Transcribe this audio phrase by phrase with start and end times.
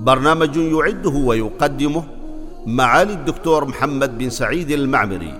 [0.00, 2.04] برنامج يعده ويقدمه
[2.66, 5.34] معالي الدكتور محمد بن سعيد المعمري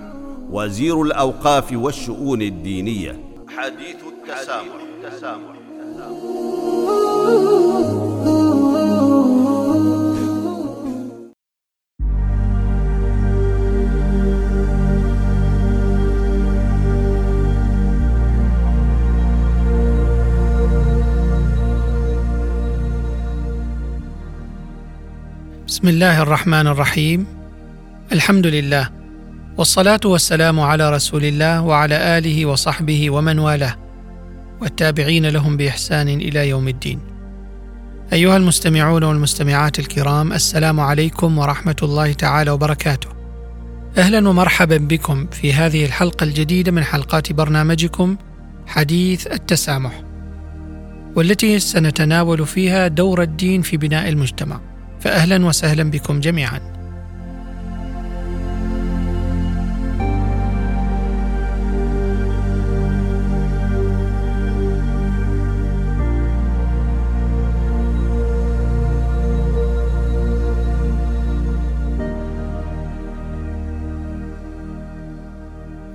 [0.50, 3.20] وزير الأوقاف والشؤون الدينية
[3.56, 4.74] حديث التسامح,
[5.04, 5.60] التسامح.
[25.80, 27.26] بسم الله الرحمن الرحيم.
[28.12, 28.90] الحمد لله
[29.58, 33.76] والصلاة والسلام على رسول الله وعلى آله وصحبه ومن والاه
[34.60, 37.00] والتابعين لهم بإحسان إلى يوم الدين.
[38.12, 43.08] أيها المستمعون والمستمعات الكرام السلام عليكم ورحمة الله تعالى وبركاته.
[43.98, 48.16] أهلا ومرحبا بكم في هذه الحلقة الجديدة من حلقات برنامجكم
[48.66, 50.02] حديث التسامح
[51.16, 54.69] والتي سنتناول فيها دور الدين في بناء المجتمع.
[55.00, 56.60] فاهلا وسهلا بكم جميعا.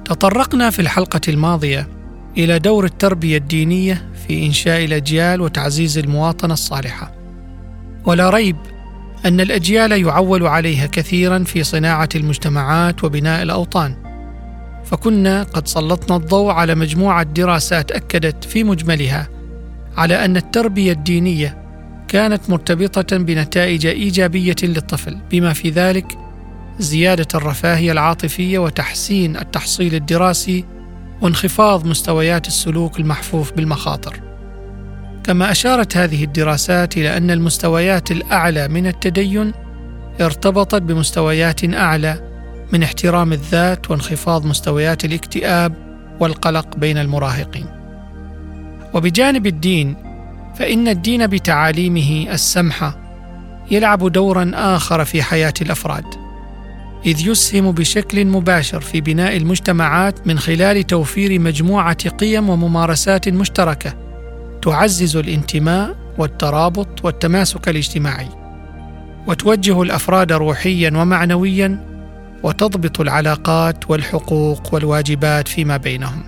[0.05, 1.87] تطرقنا في الحلقة الماضية
[2.37, 7.11] إلى دور التربية الدينية في إنشاء الأجيال وتعزيز المواطنة الصالحة
[8.05, 8.55] ولا ريب
[9.25, 13.95] أن الأجيال يعول عليها كثيرا في صناعة المجتمعات وبناء الأوطان.
[14.85, 19.29] فكنا قد سلطنا الضوء على مجموعة دراسات أكدت في مجملها
[19.97, 21.57] على أن التربية الدينية
[22.07, 26.17] كانت مرتبطة بنتائج إيجابية للطفل بما في ذلك
[26.79, 30.65] زيادة الرفاهية العاطفية وتحسين التحصيل الدراسي
[31.21, 34.24] وانخفاض مستويات السلوك المحفوف بالمخاطر.
[35.25, 39.51] كما أشارت هذه الدراسات إلى أن المستويات الأعلى من التدين
[40.21, 42.21] ارتبطت بمستويات أعلى
[42.73, 45.73] من احترام الذات وانخفاض مستويات الاكتئاب
[46.19, 47.65] والقلق بين المراهقين.
[48.93, 49.95] وبجانب الدين
[50.55, 52.97] فإن الدين بتعاليمه السمحه
[53.71, 56.05] يلعب دورا آخر في حياة الأفراد
[57.05, 64.04] إذ يسهم بشكل مباشر في بناء المجتمعات من خلال توفير مجموعة قيم وممارسات مشتركة
[64.65, 68.27] تعزز الانتماء والترابط والتماسك الاجتماعي
[69.27, 71.85] وتوجه الأفراد روحيا ومعنويا
[72.43, 76.23] وتضبط العلاقات والحقوق والواجبات فيما بينهم.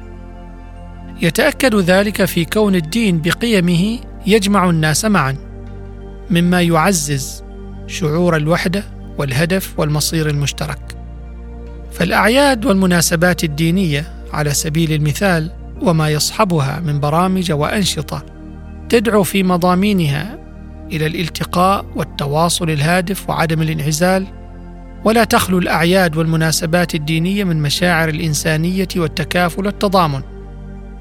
[1.21, 5.35] يتأكد ذلك في كون الدين بقيمه يجمع الناس معا
[6.29, 7.43] مما يعزز
[7.87, 8.83] شعور الوحدة
[9.17, 10.97] والهدف والمصير المشترك.
[11.91, 18.25] فالأعياد والمناسبات الدينية على سبيل المثال وما يصحبها من برامج وأنشطة
[18.89, 20.39] تدعو في مضامينها
[20.91, 24.27] إلى الالتقاء والتواصل الهادف وعدم الانعزال
[25.05, 30.21] ولا تخلو الأعياد والمناسبات الدينية من مشاعر الإنسانية والتكافل والتضامن.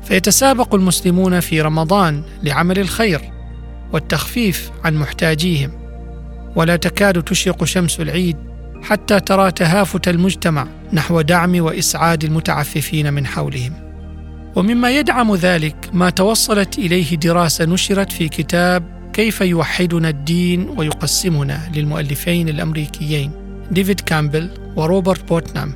[0.02, 3.20] فيتسابق المسلمون في رمضان لعمل الخير
[3.92, 5.70] والتخفيف عن محتاجيهم
[6.56, 8.36] ولا تكاد تشرق شمس العيد
[8.82, 13.85] حتى ترى تهافت المجتمع نحو دعم وإسعاد المتعففين من حولهم.
[14.56, 22.48] ومما يدعم ذلك ما توصلت إليه دراسة نشرت في كتاب كيف يوحدنا الدين ويقسمنا للمؤلفين
[22.48, 23.30] الأمريكيين
[23.70, 25.72] ديفيد كامبل وروبرت بوتنام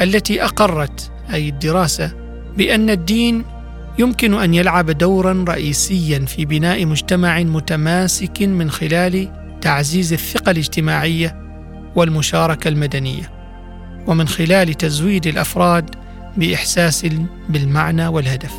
[0.00, 2.12] التي أقرت أي الدراسة
[2.56, 3.44] بأن الدين
[3.98, 9.28] يمكن أن يلعب دورا رئيسيا في بناء مجتمع متماسك من خلال
[9.60, 11.36] تعزيز الثقة الاجتماعية
[11.96, 13.30] والمشاركة المدنية
[14.06, 15.99] ومن خلال تزويد الأفراد
[16.36, 17.06] بإحساس
[17.48, 18.52] بالمعنى والهدف.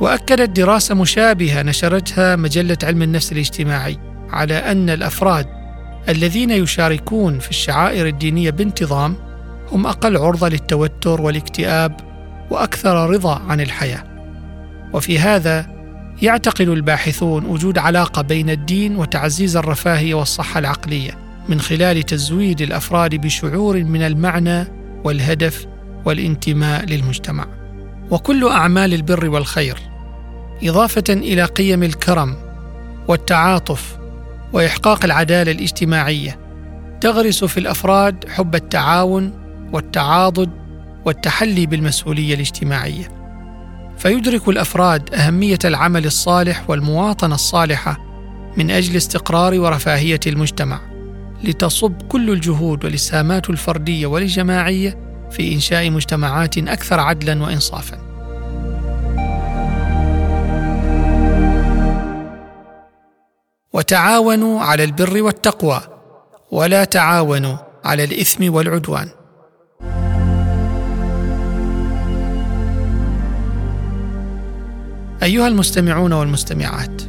[0.00, 3.98] وأكدت دراسة مشابهة نشرتها مجلة علم النفس الاجتماعي
[4.30, 5.46] على أن الأفراد
[6.08, 9.16] الذين يشاركون في الشعائر الدينية بانتظام
[9.72, 11.96] هم أقل عرضة للتوتر والاكتئاب
[12.50, 14.04] وأكثر رضا عن الحياة.
[14.92, 15.78] وفي هذا
[16.22, 21.10] يعتقد الباحثون وجود علاقة بين الدين وتعزيز الرفاهية والصحة العقلية
[21.48, 24.64] من خلال تزويد الأفراد بشعور من المعنى
[25.04, 25.66] والهدف
[26.08, 27.46] والانتماء للمجتمع.
[28.10, 29.78] وكل أعمال البر والخير
[30.62, 32.36] إضافة إلى قيم الكرم
[33.08, 33.98] والتعاطف
[34.52, 36.38] وإحقاق العدالة الاجتماعية
[37.00, 39.32] تغرس في الأفراد حب التعاون
[39.72, 40.50] والتعاضد
[41.04, 43.08] والتحلي بالمسؤولية الاجتماعية.
[43.98, 47.98] فيدرك الأفراد أهمية العمل الصالح والمواطنة الصالحة
[48.56, 50.80] من أجل استقرار ورفاهية المجتمع
[51.44, 57.98] لتصب كل الجهود والإسهامات الفردية والجماعية في إنشاء مجتمعات أكثر عدلا وانصافا.
[63.72, 65.80] وتعاونوا على البر والتقوى
[66.50, 69.08] ولا تعاونوا على الإثم والعدوان.
[75.22, 77.02] أيها المستمعون والمستمعات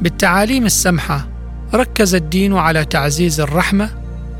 [0.00, 1.28] بالتعاليم السمحة
[1.74, 3.90] ركز الدين على تعزيز الرحمة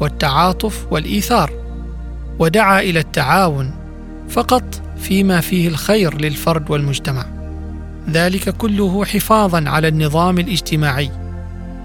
[0.00, 1.56] والتعاطف والإيثار.
[2.38, 3.71] ودعا إلى التعاون
[4.29, 7.27] فقط فيما فيه الخير للفرد والمجتمع.
[8.11, 11.11] ذلك كله حفاظا على النظام الاجتماعي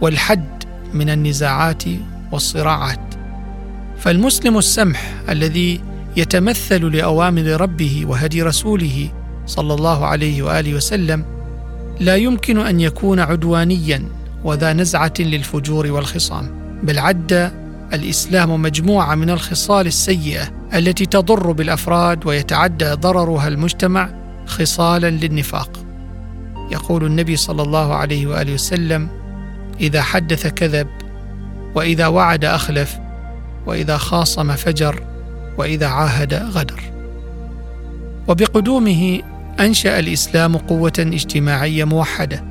[0.02, 0.64] والحد
[0.94, 1.84] من النزاعات
[2.32, 3.16] والصراعات.
[4.00, 5.82] فالمسلم السمح الذي
[6.18, 9.10] يتمثل لأوامر ربه وهدي رسوله
[9.46, 11.26] صلى الله عليه وآله وسلم
[12.00, 14.04] لا يمكن أن يكون عدوانيا
[14.44, 16.50] وذا نزعة للفجور والخصام
[16.84, 17.52] بل عد
[17.94, 24.10] الإسلام مجموعة من الخصال السيئة التي تضر بالأفراد ويتعدى ضررها المجتمع
[24.46, 25.70] خصالا للنفاق.
[26.72, 29.08] يقول النبي صلى الله عليه وآله وسلم
[29.80, 30.88] إذا حدث كذب
[31.76, 33.00] وإذا وعد أخلف
[33.66, 35.04] وإذا خاصم فجر
[35.58, 36.82] وإذا عاهد غدر.
[38.28, 39.22] وبقدومه
[39.60, 42.51] أنشأ الإسلام قوة اجتماعية موحدة.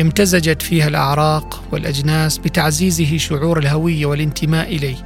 [0.00, 4.96] امتزجت فيها الأعراق والأجناس بتعزيزه شعور الهوية والانتماء إليه.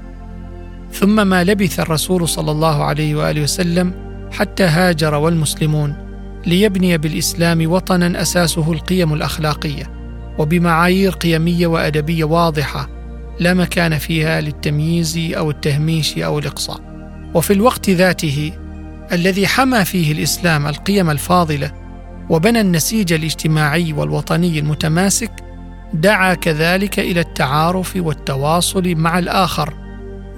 [0.93, 3.93] ثم ما لبث الرسول صلى الله عليه وآله وسلم
[4.33, 5.95] حتى هاجر والمسلمون
[6.47, 9.91] ليبني بالإسلام وطنا أساسه القيم الأخلاقية
[10.39, 12.89] وبمعايير قيمية وأدبية واضحة
[13.41, 16.81] لا مكان فيها للتمييز أو التهميش أو الإقصاء.
[17.35, 18.53] وفي الوقت ذاته
[19.13, 21.73] الذي حمى فيه الإسلام القيم الفاضلة
[22.31, 25.31] وبنى النسيج الاجتماعي والوطني المتماسك
[25.93, 29.75] دعا كذلك إلى التعارف والتواصل مع الآخر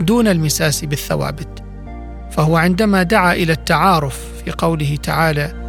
[0.00, 1.62] دون المساس بالثوابت.
[2.30, 5.62] فهو عندما دعا إلى التعارف في قوله تعالى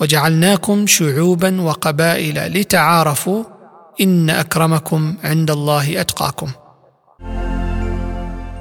[0.00, 3.44] وجعلناكم شعوبا وقبائل لتعارفوا
[4.00, 6.48] إن أكرمكم عند الله أتقاكم.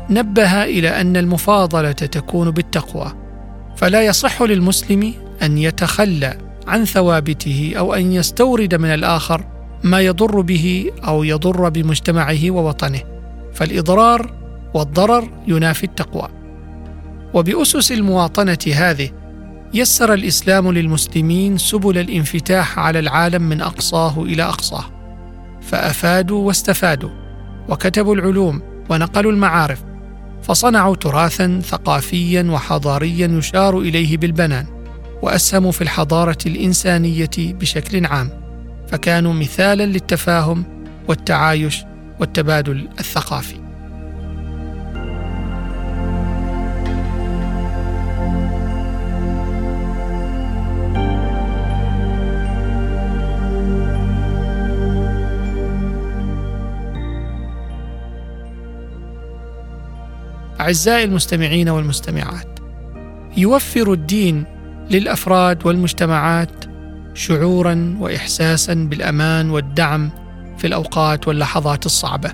[0.10, 3.31] نبه إلى أن المفاضلة تكون بالتقوى.
[3.76, 5.14] فلا يصح للمسلم
[5.44, 6.38] أن يتخلى
[6.68, 9.46] عن ثوابته أو أن يستورد من الآخر
[9.84, 13.02] ما يضر به أو يضر بمجتمعه ووطنه
[13.54, 14.34] فالإضرار
[14.74, 16.30] والضرر ينافي التقوى.
[17.34, 19.10] وبأسس المواطنة هذه
[19.74, 24.84] يسر الإسلام للمسلمين سبل الانفتاح على العالم من أقصاه إلى أقصاه
[25.62, 27.10] فأفادوا واستفادوا
[27.70, 29.84] وكتبوا العلوم ونقلوا المعارف
[30.44, 34.66] فصنعوا تراثا ثقافيا وحضاريا يشار إليه بالبنان
[35.22, 38.30] وأسهموا في الحضارة الإنسانية بشكل عام
[38.88, 40.64] فكانوا مثالا للتفاهم
[41.08, 41.84] والتعايش
[42.20, 43.61] والتبادل الثقافي.
[60.62, 62.60] أعزائي المستمعين والمستمعات
[63.38, 64.44] يوفر الدين
[64.92, 66.66] للأفراد والمجتمعات
[67.14, 70.10] شعورا واحساسا بالأمان والدعم
[70.58, 72.32] في الأوقات واللحظات الصعبة.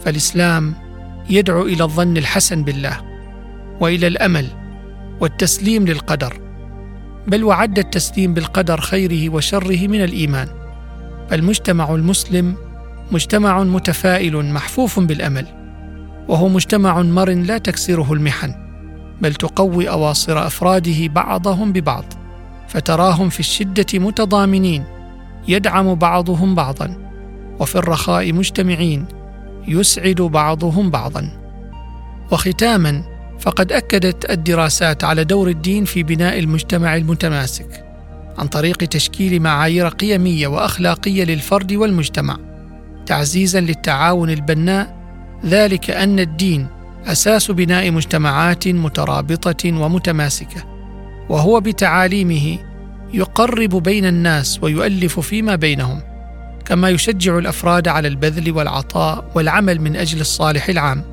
[0.00, 0.74] فالإسلام
[1.30, 3.00] يدعو إلى الظن الحسن بالله
[3.80, 4.46] وإلى الأمل
[5.20, 6.40] والتسليم للقدر
[7.26, 10.48] بل وعد التسليم بالقدر خيره وشره من الإيمان.
[11.30, 12.56] فالمجتمع المسلم
[13.12, 15.46] مجتمع متفائل محفوف بالأمل.
[16.28, 18.54] وهو مجتمع مرن لا تكسره المحن
[19.22, 22.04] بل تقوي أواصر أفراده بعضهم ببعض
[22.68, 24.84] فتراهم في الشدة متضامنين
[25.48, 26.96] يدعم بعضهم بعضا
[27.60, 29.04] وفي الرخاء مجتمعين
[29.68, 31.30] يسعد بعضهم بعضا.
[32.30, 33.02] وختاما
[33.40, 37.84] فقد أكدت الدراسات على دور الدين في بناء المجتمع المتماسك
[38.38, 42.36] عن طريق تشكيل معايير قيمية وأخلاقية للفرد والمجتمع
[43.06, 44.97] تعزيزا للتعاون البناء
[45.46, 46.66] ذلك أن الدين
[47.06, 50.64] أساس بناء مجتمعات مترابطة ومتماسكة
[51.28, 52.58] وهو بتعاليمه
[53.14, 56.00] يقرب بين الناس ويؤلف فيما بينهم
[56.64, 61.04] كما يشجع الأفراد على البذل والعطاء والعمل من أجل الصالح العام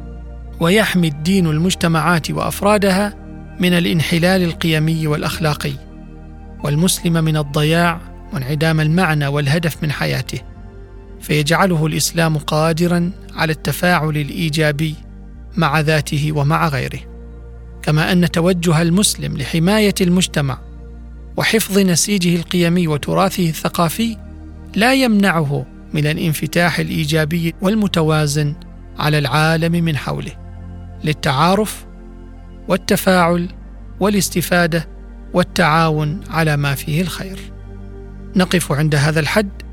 [0.60, 3.14] ويحمي الدين المجتمعات وأفرادها
[3.60, 5.74] من الانحلال القيمي والأخلاقي
[6.64, 8.00] والمسلم من الضياع
[8.34, 10.40] وانعدام المعنى والهدف من حياته.
[11.26, 14.96] فيجعله الإسلام قادرا على التفاعل الإيجابي
[15.58, 17.00] مع ذاته ومع غيره
[17.82, 20.60] كما أن توجه المسلم لحماية المجتمع
[21.38, 24.18] وحفظ نسيجه القيمي وتراثه الثقافي
[24.76, 28.56] لا يمنعه من الانفتاح الإيجابي والمتوازن
[29.00, 30.32] على العالم من حوله
[31.04, 31.86] للتعارف
[32.68, 33.50] والتفاعل
[34.00, 34.88] والاستفادة
[35.34, 37.40] والتعاون على ما فيه الخير.
[38.36, 39.65] نقف عند هذا الحد.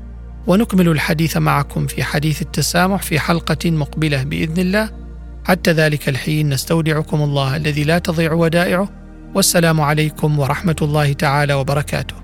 [0.47, 4.89] ونكمل الحديث معكم في حديث التسامح في حلقة مقبلة بإذن الله.
[5.45, 8.89] حتى ذلك الحين نستودعكم الله الذي لا تضيع ودائعه.
[9.35, 12.22] والسلام عليكم ورحمة الله تعالى وبركاته.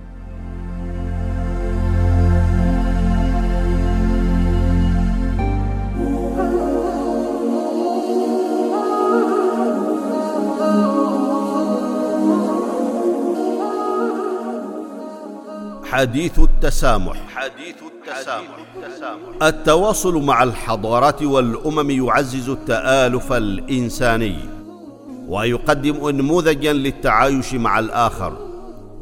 [15.91, 17.17] حديث التسامح.
[17.35, 19.43] حديث التسامح.
[19.43, 24.35] التواصل مع الحضارات والأمم يعزز التآلف الإنساني
[25.27, 28.33] ويقدم نموذجا للتعايش مع الآخر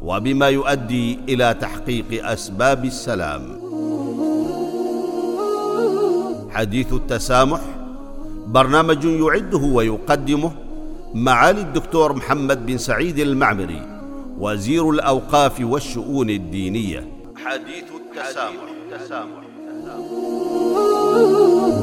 [0.02, 3.42] وبما يؤدي إلى تحقيق أسباب السلام.
[6.50, 7.60] حديث التسامح
[8.46, 10.52] برنامج يعده ويقدمه
[11.14, 13.97] معالي الدكتور محمد بن سعيد المعمري.
[14.40, 19.42] وزير الأوقاف والشؤون الدينية حديث التسامح, التسامح.
[19.68, 21.77] التسامح.